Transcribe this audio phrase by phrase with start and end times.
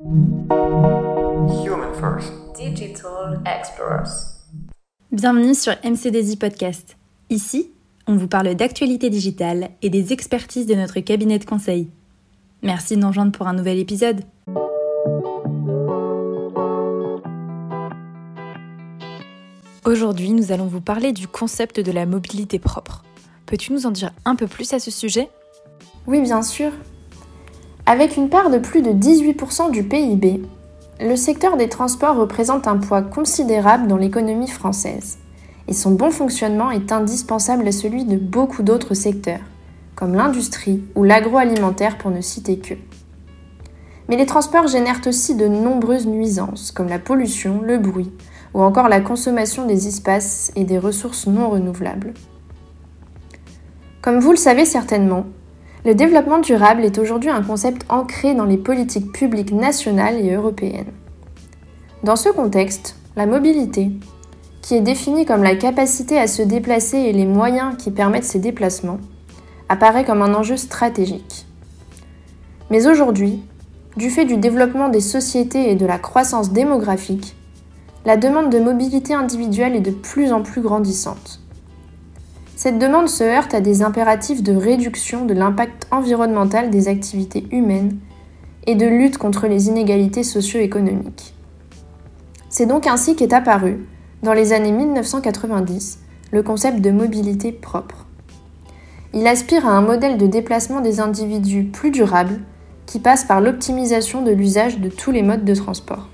[0.00, 2.32] Human First.
[2.54, 4.44] Digital Explorers.
[5.10, 6.96] Bienvenue sur MCDZ Podcast.
[7.30, 7.72] Ici,
[8.06, 11.90] on vous parle d'actualité digitale et des expertises de notre cabinet de conseil.
[12.62, 14.20] Merci de nous rejoindre pour un nouvel épisode.
[19.84, 23.02] Aujourd'hui, nous allons vous parler du concept de la mobilité propre.
[23.46, 25.28] Peux-tu nous en dire un peu plus à ce sujet?
[26.06, 26.70] Oui, bien sûr.
[27.90, 30.42] Avec une part de plus de 18% du PIB,
[31.00, 35.16] le secteur des transports représente un poids considérable dans l'économie française,
[35.68, 39.40] et son bon fonctionnement est indispensable à celui de beaucoup d'autres secteurs,
[39.96, 42.74] comme l'industrie ou l'agroalimentaire pour ne citer que.
[44.10, 48.12] Mais les transports génèrent aussi de nombreuses nuisances, comme la pollution, le bruit,
[48.52, 52.12] ou encore la consommation des espaces et des ressources non renouvelables.
[54.02, 55.24] Comme vous le savez certainement,
[55.84, 60.92] le développement durable est aujourd'hui un concept ancré dans les politiques publiques nationales et européennes.
[62.02, 63.90] Dans ce contexte, la mobilité,
[64.60, 68.38] qui est définie comme la capacité à se déplacer et les moyens qui permettent ces
[68.38, 68.98] déplacements,
[69.68, 71.46] apparaît comme un enjeu stratégique.
[72.70, 73.40] Mais aujourd'hui,
[73.96, 77.36] du fait du développement des sociétés et de la croissance démographique,
[78.04, 81.40] la demande de mobilité individuelle est de plus en plus grandissante.
[82.58, 87.98] Cette demande se heurte à des impératifs de réduction de l'impact environnemental des activités humaines
[88.66, 91.34] et de lutte contre les inégalités socio-économiques.
[92.48, 93.86] C'est donc ainsi qu'est apparu,
[94.24, 96.00] dans les années 1990,
[96.32, 98.06] le concept de mobilité propre.
[99.14, 102.40] Il aspire à un modèle de déplacement des individus plus durable
[102.86, 106.08] qui passe par l'optimisation de l'usage de tous les modes de transport.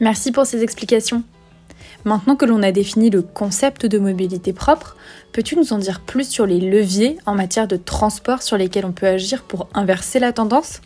[0.00, 1.24] Merci pour ces explications.
[2.04, 4.94] Maintenant que l'on a défini le concept de mobilité propre,
[5.32, 8.92] peux-tu nous en dire plus sur les leviers en matière de transport sur lesquels on
[8.92, 10.82] peut agir pour inverser la tendance?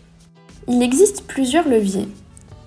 [0.69, 2.07] Il existe plusieurs leviers.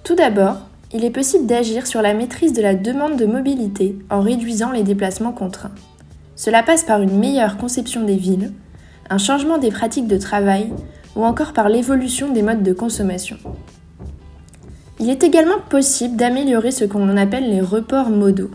[0.03, 0.57] Tout d'abord,
[0.93, 4.83] il est possible d'agir sur la maîtrise de la demande de mobilité en réduisant les
[4.83, 5.71] déplacements contraints.
[6.35, 8.51] Cela passe par une meilleure conception des villes,
[9.09, 10.73] un changement des pratiques de travail
[11.15, 13.37] ou encore par l'évolution des modes de consommation.
[15.01, 18.51] Il est également possible d'améliorer ce qu'on appelle les reports modaux.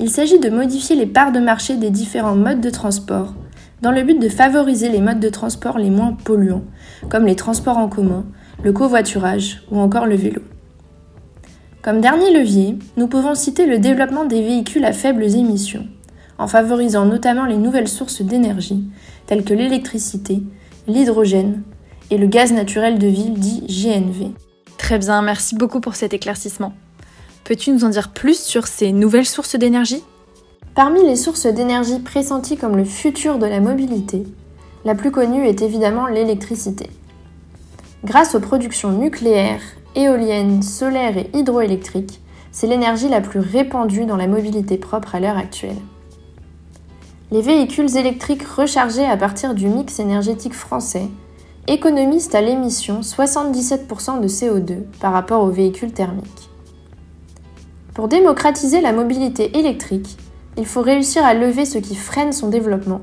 [0.00, 3.34] Il s'agit de modifier les parts de marché des différents modes de transport
[3.80, 6.64] dans le but de favoriser les modes de transport les moins polluants,
[7.08, 8.24] comme les transports en commun,
[8.64, 10.42] le covoiturage ou encore le vélo.
[11.82, 15.86] Comme dernier levier, nous pouvons citer le développement des véhicules à faibles émissions,
[16.36, 18.84] en favorisant notamment les nouvelles sources d'énergie,
[19.26, 20.42] telles que l'électricité,
[20.88, 21.62] l'hydrogène
[22.10, 24.32] et le gaz naturel de ville dit GNV.
[24.90, 26.72] Très bien, merci beaucoup pour cet éclaircissement.
[27.44, 30.02] Peux-tu nous en dire plus sur ces nouvelles sources d'énergie?
[30.74, 34.24] Parmi les sources d'énergie pressenties comme le futur de la mobilité,
[34.84, 36.90] la plus connue est évidemment l'électricité.
[38.02, 39.62] Grâce aux productions nucléaires,
[39.94, 45.38] éoliennes, solaires et hydroélectriques, c'est l'énergie la plus répandue dans la mobilité propre à l'heure
[45.38, 45.78] actuelle.
[47.30, 51.06] Les véhicules électriques rechargés à partir du mix énergétique français
[51.70, 56.50] économisent à l'émission 77% de CO2 par rapport aux véhicules thermiques.
[57.94, 60.18] Pour démocratiser la mobilité électrique,
[60.56, 63.02] il faut réussir à lever ce qui freine son développement,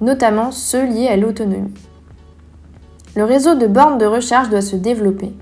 [0.00, 1.74] notamment ceux liés à l'autonomie.
[3.16, 5.34] Le réseau de bornes de recharge doit se développer,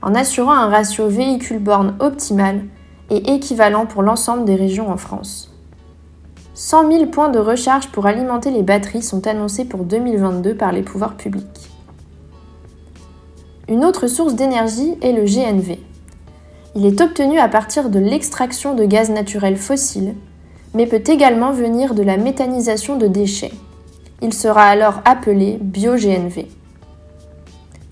[0.00, 2.60] en assurant un ratio véhicule-borne optimal
[3.10, 5.52] et équivalent pour l'ensemble des régions en France.
[6.54, 10.82] 100 000 points de recharge pour alimenter les batteries sont annoncés pour 2022 par les
[10.82, 11.75] pouvoirs publics.
[13.68, 15.80] Une autre source d'énergie est le GNV.
[16.76, 20.14] Il est obtenu à partir de l'extraction de gaz naturel fossile,
[20.72, 23.50] mais peut également venir de la méthanisation de déchets.
[24.22, 26.46] Il sera alors appelé bio-GNV.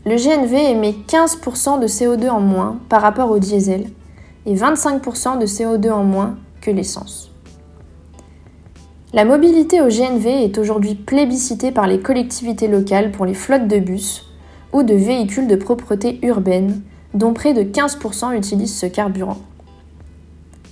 [0.07, 3.87] Le GNV émet 15% de CO2 en moins par rapport au diesel
[4.47, 7.33] et 25% de CO2 en moins que l'essence.
[9.13, 13.81] La mobilité au GNV est aujourd'hui plébiscitée par les collectivités locales pour les flottes de
[13.81, 14.25] bus
[14.75, 16.83] ou de véhicules de propreté urbaine,
[17.15, 19.39] dont près de 15% utilisent ce carburant.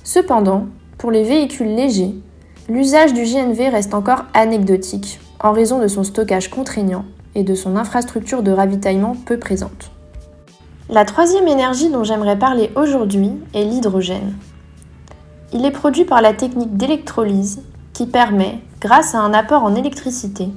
[0.03, 0.67] Cependant,
[0.99, 2.15] pour les véhicules légers,
[2.69, 7.05] l'usage du GNV reste encore anecdotique en raison de son stockage contraignant
[7.37, 9.93] et de son infrastructure de ravitaillement peu présente.
[10.91, 14.35] La troisième énergie dont j'aimerais parler aujourd'hui est l'hydrogène.
[15.53, 17.63] Il est produit par la technique d'électrolyse
[17.93, 20.49] qui permet, grâce à un apport en électricité,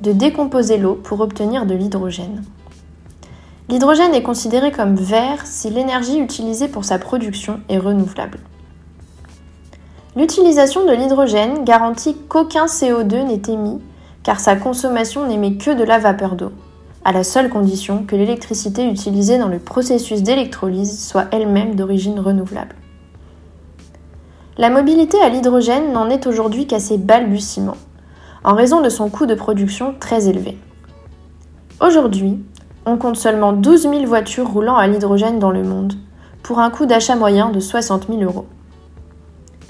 [0.00, 2.42] de décomposer l'eau pour obtenir de l'hydrogène.
[3.68, 8.40] L'hydrogène est considéré comme vert si l'énergie utilisée pour sa production est renouvelable.
[10.16, 13.80] L'utilisation de l'hydrogène garantit qu'aucun CO2 n'est émis
[14.24, 16.50] car sa consommation n'émet que de la vapeur d'eau,
[17.04, 22.74] à la seule condition que l'électricité utilisée dans le processus d'électrolyse soit elle-même d'origine renouvelable.
[24.56, 27.76] La mobilité à l'hydrogène n'en est aujourd'hui qu'à ses balbutiements,
[28.44, 30.56] en raison de son coût de production très élevé.
[31.80, 32.38] Aujourd'hui,
[32.86, 35.94] on compte seulement 12 000 voitures roulant à l'hydrogène dans le monde,
[36.42, 38.46] pour un coût d'achat moyen de 60 000 euros.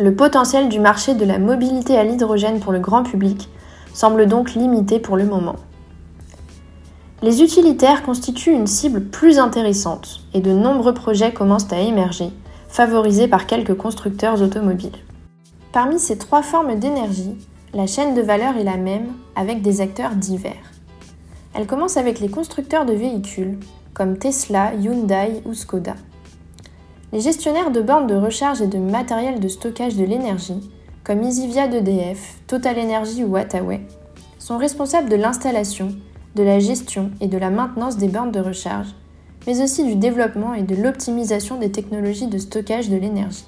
[0.01, 3.49] Le potentiel du marché de la mobilité à l'hydrogène pour le grand public
[3.93, 5.57] semble donc limité pour le moment.
[7.23, 12.31] Les utilitaires constituent une cible plus intéressante et de nombreux projets commencent à émerger,
[12.69, 14.99] favorisés par quelques constructeurs automobiles.
[15.73, 17.39] Parmi ces trois formes d'énergie,
[17.73, 20.74] la chaîne de valeur est la même avec des acteurs divers.
[21.57, 23.61] Elle commence avec les constructeurs de véhicules,
[23.93, 25.95] comme Tesla, Hyundai ou Skoda.
[27.13, 30.69] Les gestionnaires de bornes de recharge et de matériel de stockage de l'énergie,
[31.05, 33.83] comme EasyVia d'EDF, Total Energy ou Attaway,
[34.41, 35.95] sont responsables de l'installation,
[36.35, 38.89] de la gestion et de la maintenance des bornes de recharge,
[39.47, 43.47] mais aussi du développement et de l'optimisation des technologies de stockage de l'énergie.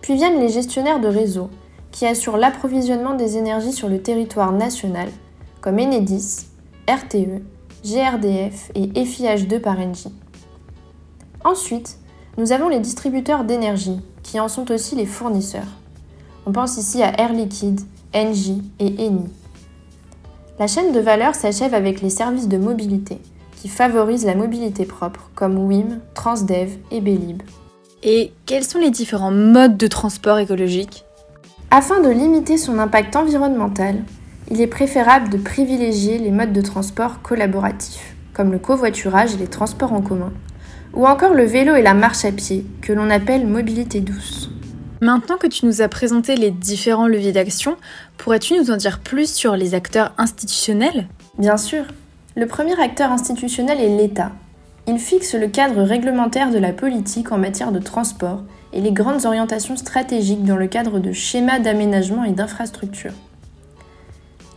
[0.00, 1.50] Puis viennent les gestionnaires de réseau,
[1.90, 5.10] qui assurent l'approvisionnement des énergies sur le territoire national,
[5.60, 6.46] comme Enedis,
[6.86, 7.42] RTE,
[7.82, 10.12] GRDF et FIH2 par Engie.
[11.42, 11.98] Ensuite,
[12.36, 15.62] nous avons les distributeurs d'énergie, qui en sont aussi les fournisseurs.
[16.44, 17.80] On pense ici à Air Liquide,
[18.14, 19.30] Engie et Eni.
[20.58, 23.18] La chaîne de valeur s'achève avec les services de mobilité,
[23.56, 27.42] qui favorisent la mobilité propre, comme WIM, Transdev et Belib.
[28.02, 31.06] Et quels sont les différents modes de transport écologique?
[31.70, 34.04] Afin de limiter son impact environnemental,
[34.54, 39.48] il est préférable de privilégier les modes de transport collaboratifs, comme le covoiturage et les
[39.48, 40.32] transports en commun,
[40.92, 44.50] ou encore le vélo et la marche à pied, que l'on appelle mobilité douce.
[45.00, 47.76] Maintenant que tu nous as présenté les différents leviers d'action,
[48.16, 51.08] pourrais-tu nous en dire plus sur les acteurs institutionnels?
[51.36, 51.82] Bien sûr.
[52.36, 54.30] Le premier acteur institutionnel est l'État.
[54.86, 59.26] Il fixe le cadre réglementaire de la politique en matière de transport et les grandes
[59.26, 63.14] orientations stratégiques dans le cadre de schémas d'aménagement et d'infrastructure.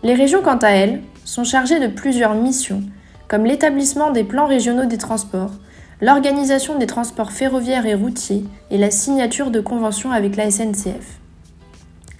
[0.04, 2.84] Les régions, quant à elles, sont chargées de plusieurs missions,
[3.28, 5.52] comme l'établissement des plans régionaux des transports,
[6.02, 11.20] l'organisation des transports ferroviaires et routiers et la signature de conventions avec la SNCF.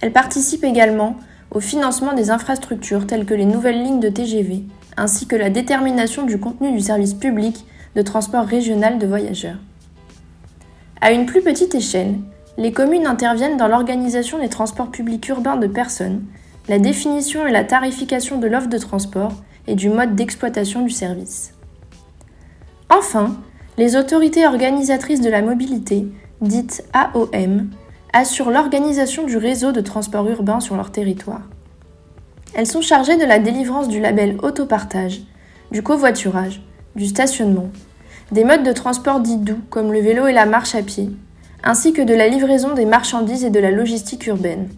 [0.00, 1.16] Elle participe également
[1.50, 4.64] au financement des infrastructures telles que les nouvelles lignes de TGV,
[4.96, 7.64] ainsi que la détermination du contenu du service public
[7.94, 9.58] de transport régional de voyageurs.
[11.00, 12.16] À une plus petite échelle,
[12.58, 16.24] les communes interviennent dans l'organisation des transports publics urbains de personnes,
[16.68, 19.32] la définition et la tarification de l'offre de transport
[19.66, 21.54] et du mode d'exploitation du service.
[22.90, 23.36] Enfin,
[23.78, 26.06] les autorités organisatrices de la mobilité,
[26.40, 27.70] dites AOM,
[28.12, 31.42] assurent l'organisation du réseau de transport urbain sur leur territoire.
[32.54, 35.22] Elles sont chargées de la délivrance du label autopartage,
[35.70, 36.62] du covoiturage,
[36.96, 37.68] du stationnement,
[38.32, 41.10] des modes de transport dits doux comme le vélo et la marche à pied,
[41.62, 44.68] ainsi que de la livraison des marchandises et de la logistique urbaine.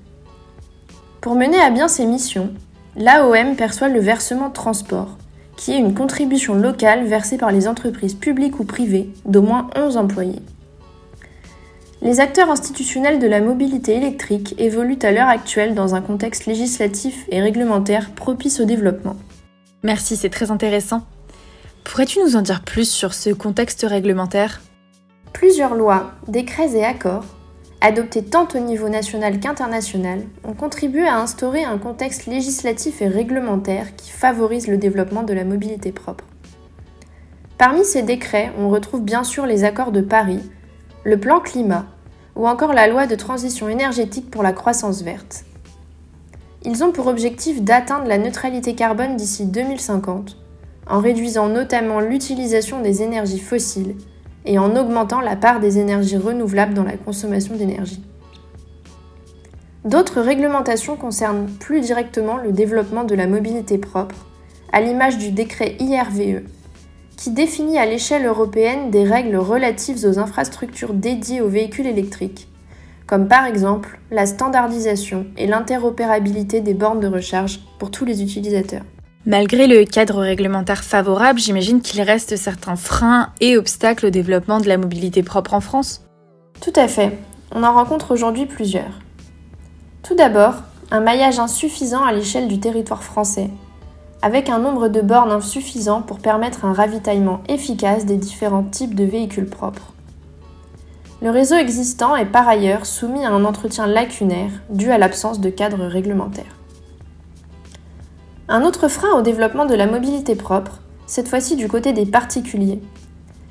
[1.20, 2.50] Pour mener à bien ces missions,
[2.96, 5.19] l'AOM perçoit le versement transport,
[5.56, 9.99] qui est une contribution locale versée par les entreprises publiques ou privées d'au moins 11
[9.99, 10.40] employés.
[12.00, 17.26] Les acteurs institutionnels de la mobilité électrique évoluent à l'heure actuelle dans un contexte législatif
[17.28, 19.16] et réglementaire propice au développement.
[19.82, 21.02] Merci, c'est très intéressant.
[21.84, 24.62] Pourrais-tu nous en dire plus sur ce contexte réglementaire?
[25.34, 27.26] Plusieurs lois, décrets et accords
[27.80, 33.96] adoptés tant au niveau national qu'international, ont contribué à instaurer un contexte législatif et réglementaire
[33.96, 36.25] qui favorise le développement de la mobilité propre.
[37.58, 40.40] Parmi ces décrets, on retrouve bien sûr les accords de Paris,
[41.04, 41.87] le plan climat
[42.37, 45.44] ou encore la loi de transition énergétique pour la croissance verte.
[46.62, 50.37] Ils ont pour objectif d'atteindre la neutralité carbone d'ici 2050,
[50.87, 53.94] en réduisant notamment l'utilisation des énergies fossiles
[54.44, 58.02] et en augmentant la part des énergies renouvelables dans la consommation d'énergie.
[59.85, 64.26] D'autres réglementations concernent plus directement le développement de la mobilité propre,
[64.73, 66.42] à l'image du décret IRVE,
[67.16, 72.49] qui définit à l'échelle européenne des règles relatives aux infrastructures dédiées aux véhicules électriques,
[73.06, 78.85] comme par exemple la standardisation et l'interopérabilité des bornes de recharge pour tous les utilisateurs.
[79.26, 84.68] Malgré le cadre réglementaire favorable, j'imagine qu'il reste certains freins et obstacles au développement de
[84.68, 86.06] la mobilité propre en France.
[86.62, 87.18] Tout à fait.
[87.54, 88.98] On en rencontre aujourd'hui plusieurs.
[90.02, 90.54] Tout d'abord,
[90.90, 93.50] un maillage insuffisant à l'échelle du territoire français,
[94.22, 99.04] avec un nombre de bornes insuffisant pour permettre un ravitaillement efficace des différents types de
[99.04, 99.92] véhicules propres.
[101.20, 105.50] Le réseau existant est par ailleurs soumis à un entretien lacunaire dû à l'absence de
[105.50, 106.56] cadre réglementaire.
[108.52, 112.83] Un autre frein au développement de la mobilité propre, cette fois-ci du côté des particuliers,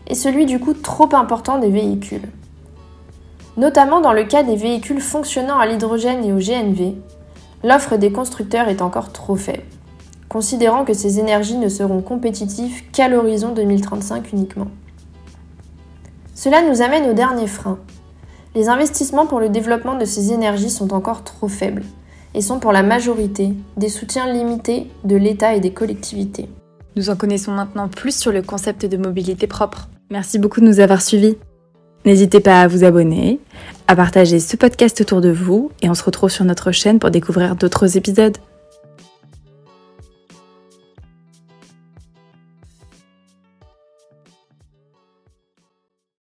[0.08, 2.27] est celui du coût trop important des véhicules.
[3.56, 6.96] Notamment dans le cas des véhicules fonctionnant à l'hydrogène et au GNV,
[7.63, 9.63] l'offre des constructeurs est encore trop faible,
[10.27, 14.68] considérant que ces énergies ne seront compétitives qu'à l'horizon 2035 uniquement.
[16.36, 17.79] Cela nous amène au dernier frein.
[18.53, 21.86] Les investissements pour le développement de ces énergies sont encore trop faibles
[22.33, 26.50] et sont pour la majorité des soutiens limités de l'État et des collectivités.
[26.95, 29.89] Nous en connaissons maintenant plus sur le concept de mobilité propre.
[30.12, 31.38] Merci beaucoup de nous avoir suivis.
[32.05, 33.39] N'hésitez pas à vous abonner,
[33.88, 37.12] à partager ce podcast autour de vous et on se retrouve sur notre chaîne pour
[37.12, 38.38] découvrir d'autres épisodes.